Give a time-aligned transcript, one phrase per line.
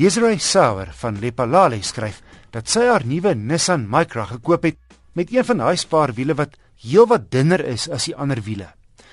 [0.00, 2.22] Desiree Sauer van Lepalale skryf
[2.54, 4.78] dat sy haar nuwe Nissan Micra gekoop het
[5.12, 8.70] met een van daai spaarwiele wat heelwat dunner is as die ander wiele.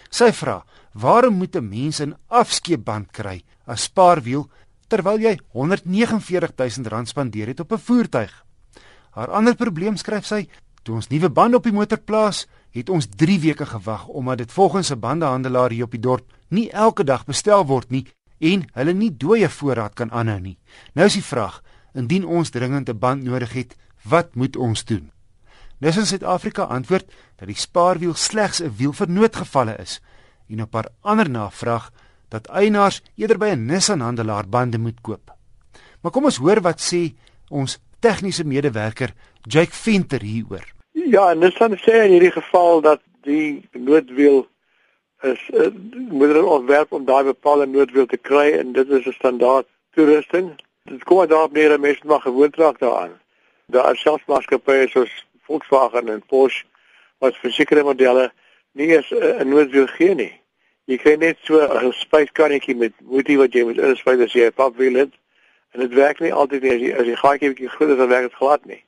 [0.08, 0.64] Sy vra:
[0.94, 4.48] "Waarom moet 'n mens 'n afskeepband kry as spaarwiel
[4.88, 8.46] terwyl jy 149000 rand spandeer het op 'n voertuig?"
[9.12, 10.48] Haar ander probleem skryf sy:
[10.84, 14.52] "Toe ons nuwe bande op die motor plaas, het ons 3 weke gewag omdat dit
[14.52, 18.08] volgens 'n bandehandelaar hier op die dorp nie elke dag bestel word nie
[18.40, 20.58] en hulle nie dooie voorraad kan aanhou nie.
[20.94, 21.62] Nou is die vraag,
[21.94, 25.12] indien ons dringend 'n band nodig het, wat moet ons doen?
[25.80, 27.06] Nissan Suid-Afrika antwoord
[27.38, 30.02] dat die spaarwiel slegs 'n wiel vir noodgevalle is
[30.50, 31.92] en op haar ander navraag
[32.30, 35.32] dat eienaars eerder by 'n Nissan handelaar bande moet koop.
[36.02, 37.14] Maar kom ons hoor wat sê
[37.50, 40.66] ons tegniese medewerker Jake Venter hieroor.
[40.92, 44.48] Ja, Nissan sê in hierdie geval dat die noodwiel
[45.22, 45.68] is uh,
[46.10, 50.56] moet hulle ontwerp om daai bepaalde noodwiel te kry en dit is 'n standaard toerusting.
[50.84, 53.20] Dit kom daarop neer dat mense maar gewoond raak daaraan.
[53.66, 56.66] Daar is selfs maatskappye soos Volkswagen en Porsche
[57.18, 58.32] wat vir sekere modelle
[58.72, 60.34] nie eens 'n noodwiel gee nie.
[60.86, 64.54] Jy kry net so 'n spyskannetjie met moetie wat jy moet inspuit as jy 'n
[64.54, 65.14] papwiel het
[65.72, 68.30] en dit werk nie altyd nie as jy as jy gaatjie bietjie groter dan werk
[68.30, 68.84] dit glad nie.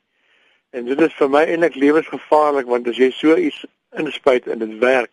[0.70, 3.66] En dit is vir my eintlik lewensgevaarlik want as jy so iets
[3.98, 5.10] inspuit en dit werk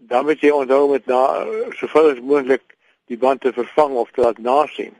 [0.00, 4.20] dan moet jy onthou met na soveel as moontlik die band te vervang of te
[4.20, 4.94] laat nasien.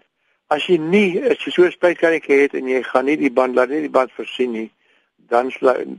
[0.52, 3.54] As jy nie as jy so 'n spytkarretjie het en jy gaan nie die band
[3.54, 4.70] laat nie die band versien nie,
[5.28, 5.50] dan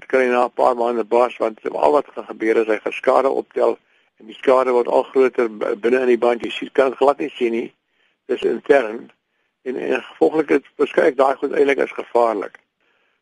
[0.07, 2.93] kan jy na 'n paar maande bars want al wat gaan gebeur is hy gaan
[2.93, 3.77] skade optel
[4.19, 6.41] en die skade word al groter binne in die band.
[6.41, 7.73] Jy sien kan glad nie sien nie.
[8.27, 9.11] Dis intern
[9.63, 12.59] en en gevolglik is beskryf daai goed eintlik as gevaarlik.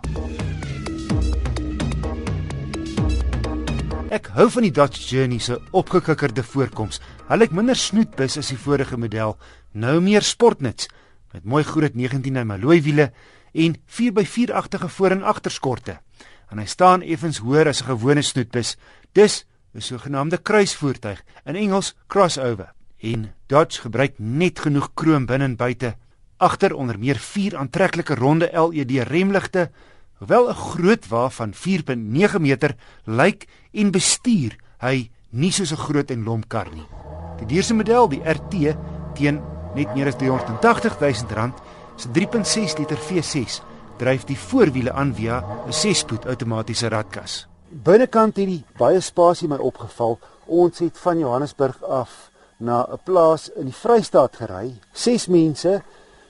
[4.07, 7.01] Ek hou van die Dodge Journey se opgekikkerde voorkoms.
[7.27, 9.37] Hulle het minder snoetbus as die vorige model,
[9.73, 10.87] nou meer sportnuts
[11.37, 13.11] met mooi groot 19 mm alloy wiele
[13.53, 15.99] en 4x4-agtige voor- en agterskorte.
[16.49, 18.77] En hy staan effens hoër as 'n gewone snoetbus.
[19.13, 19.45] Dis
[19.75, 22.73] 'n sogenaamde kruisvoertuig, in Engels crossover.
[22.99, 25.95] En Dodge gebruik net genoeg krom binne en buite.
[26.37, 29.71] Agter onder meer vier aantreklike ronde LED remligte,
[30.17, 36.11] hoewel 'n groot wa van 4.9 meter lyk en bestuur hy nie soos 'n groot
[36.11, 36.87] en lomp kar nie.
[37.37, 38.75] Die duurste model, die RT,
[39.13, 41.53] teen net meer as 380 000 rand
[41.95, 43.61] se 3.6 liter V6
[43.97, 47.47] dryf die voorwiele aan via 'n 6-spoed outomatiese ratkas.
[47.69, 50.19] Binnekant het die baie spasie my opgeval.
[50.45, 54.79] Ons het van Johannesburg af na 'n plaas in die Vrystaat gery.
[54.93, 55.81] Ses mense,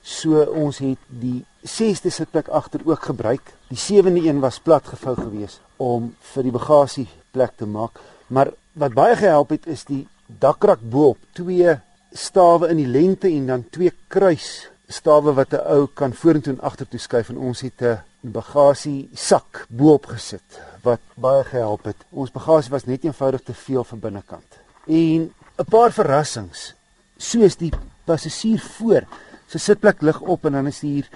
[0.01, 3.53] so ons het die 6ste sitplek agter ook gebruik.
[3.67, 7.99] Die 7de een was platgevou geweest om vir die bagasie plek te maak.
[8.27, 11.79] Maar wat baie gehelp het is die dakrak bo-op, twee
[12.17, 16.61] stawe in die lengte en dan twee kruis stawe wat 'n ou kan vorentoe en
[16.61, 21.97] agtertoe skuif en ons het 'n bagasie sak bo-op gesit wat baie gehelp het.
[22.11, 24.49] Ons bagasie was net eenvoudig te veel van binnekant.
[24.85, 26.73] En 'n paar verrassings
[27.17, 27.71] soos die
[28.05, 29.03] passasier voor
[29.47, 31.07] se sitplek lig op en dan is hier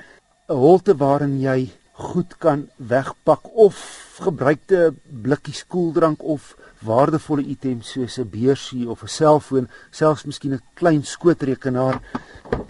[0.49, 3.77] 'n holte waarin jy goed kan wegpak of
[4.21, 10.63] gebruikte blikkies koeldrank of waardevolle items soos 'n beursie of 'n selfoon, selfs miskien 'n
[10.73, 12.01] klein skootrekenaar.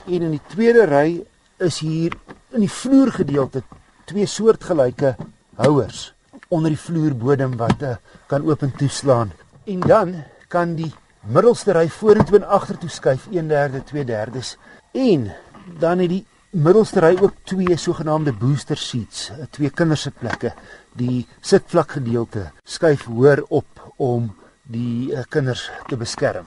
[0.05, 1.23] En in die tweede ry
[1.57, 2.11] is hier
[2.51, 3.63] in die vloergedeelte
[4.05, 5.15] twee soortgelyke
[5.55, 6.13] houers
[6.47, 7.95] onder die vloerbodem wat uh,
[8.27, 9.31] kan oop en toeslaan.
[9.63, 14.57] En dan kan die middelste ry vorentoe en agtertoe skuif 1/3, 2/3s
[14.91, 15.31] en
[15.79, 20.51] dan het die middelste ry ook twee sogenaamde booster seats, eh, twee kindersitplekke.
[20.99, 24.33] Die sitvlak gedeelte skuif hoër op om
[24.71, 26.45] die uh, kinders te beskerm.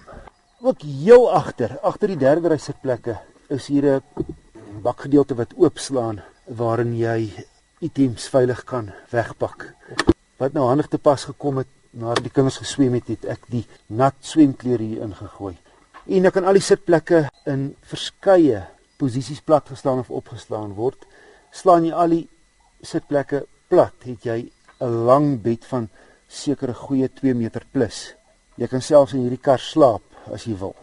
[0.60, 3.18] Ook heel agter, agter die derde ry sitplekke,
[3.48, 4.02] is hier 'n
[4.82, 7.32] bakgedeelte wat oopslaan waarin jy
[7.80, 9.72] items veilig kan wegpak.
[10.36, 13.66] Wat nou handig te pas gekom het nadat die kinders geswem het, het ek die
[13.86, 15.56] nat swemklere hier ingegooi.
[16.06, 18.66] En dan kan al die sitplekke in verskeie
[18.98, 21.06] posisies plat geslaan of opgeslaan word.
[21.52, 22.28] Slaan jy al die
[22.82, 24.50] sitplekke plat, het jy
[24.80, 25.88] 'n lang bed van
[26.28, 28.14] sekere goeie 2 meter plus.
[28.56, 30.02] Jy kan selfs in hierdie kar slaap
[30.32, 30.74] as jy wil.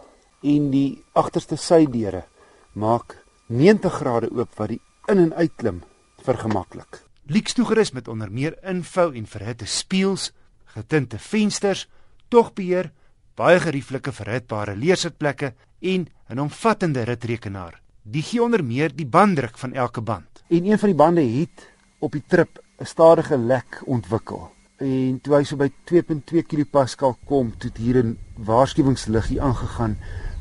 [0.43, 2.25] En die agterste sydeure
[2.73, 3.17] maak
[3.47, 5.83] 90 grade oop wat die in en uitklim
[6.23, 7.01] vergemaklik.
[7.25, 10.31] Lieks toegerus met onder meer info en verhitte spieëls,
[10.65, 11.87] getinte vensters,
[12.29, 12.91] togbeheer,
[13.35, 17.80] baie gerieflike verhitbare leersitplekke en 'n omvattende ritrekenaar.
[18.01, 20.41] Die gee onder meer die banddruk van elke band.
[20.47, 21.67] En een van die bande het
[21.99, 24.49] op die trip 'n stadige lek ontwikkel.
[24.77, 29.97] En toe hy so by 2.2 kilopascal kom, het hier 'n waarskuwingsliggie aangegaan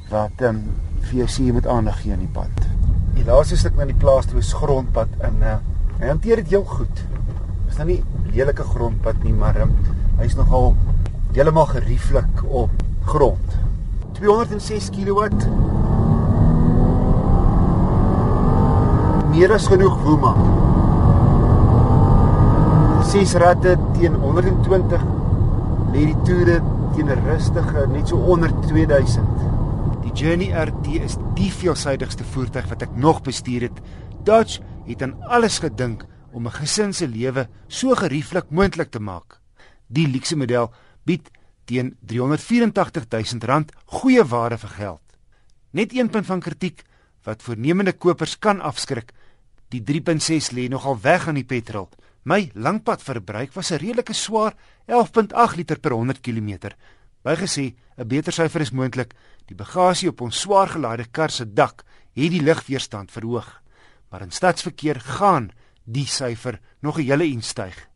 [0.08, 0.62] wat ehm um,
[1.00, 2.66] vir jou sê jy moet aandag gee aan die pad.
[3.14, 5.58] Die laaste stuk na die plaas toe is grondpad en uh,
[5.98, 7.04] hy hanteer dit heel goed.
[7.68, 8.02] Is nou nie
[8.32, 9.76] lelike grondpad nie, maar um,
[10.18, 10.76] hy's nogal
[11.32, 12.70] heeltemal gerieflik op
[13.04, 13.58] grond.
[14.12, 15.28] 206 kW.
[19.40, 20.34] Meer as genoeg woema.
[23.08, 25.04] Ses ratte teen 120
[25.94, 26.58] lê die toere
[26.92, 29.24] teen 'n rustige net so onder 2000.
[30.02, 33.80] Die Journey RT is die veelsidigste voertuig wat ek nog bestuur het.
[34.24, 39.40] Dodge het aan alles gedink om 'n gesin se lewe so gerieflik moontlik te maak.
[39.86, 40.70] Die luukse model
[41.04, 41.30] bied
[41.64, 45.06] teen R384 000 goeie ware vir geld.
[45.70, 46.84] Net een punt van kritiek
[47.24, 49.12] wat voornemende kopers kan afskrik.
[49.70, 51.88] Die 3.6 lê nogal weg aan die petrol.
[52.26, 54.54] My langpadverbruik was 'n redelike swaar
[54.86, 56.74] 11.8 liter per 100 km.
[57.22, 59.14] Bygesê, 'n beter syfer is moontlik.
[59.46, 61.84] Die bagasie op ons swaar gelaaide kar se dak
[62.14, 63.62] het die lugweerstand verhoog.
[64.10, 65.50] Maar in stadsverkeer gaan
[65.84, 67.88] die syfer nog 'n hele en styg.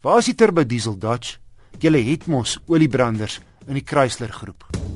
[0.00, 1.38] Waar is die turbo diesel Dodge?
[1.78, 4.87] Julle het mos oliebranders in die Chrysler groep.